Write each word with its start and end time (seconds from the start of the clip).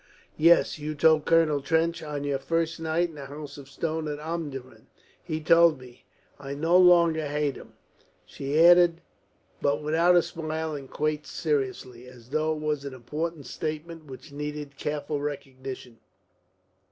"Yes. 0.39 0.79
You 0.79 0.95
told 0.95 1.25
Colonel 1.25 1.61
Trench 1.61 2.01
on 2.01 2.23
your 2.23 2.39
first 2.39 2.79
night 2.79 3.09
in 3.09 3.13
the 3.13 3.27
House 3.27 3.59
of 3.59 3.69
Stone 3.69 4.07
at 4.07 4.17
Omdurman. 4.17 4.87
He 5.23 5.39
told 5.39 5.79
me. 5.79 6.05
I 6.39 6.55
no 6.55 6.75
longer 6.75 7.27
hate 7.27 7.55
him," 7.55 7.73
she 8.25 8.59
added, 8.59 9.01
but 9.61 9.83
without 9.83 10.15
a 10.15 10.23
smile 10.23 10.73
and 10.73 10.89
quite 10.89 11.27
seriously, 11.27 12.07
as 12.07 12.29
though 12.29 12.51
it 12.55 12.61
was 12.61 12.83
an 12.83 12.95
important 12.95 13.45
statement 13.45 14.05
which 14.07 14.31
needed 14.31 14.75
careful 14.75 15.21
recognition. 15.21 15.99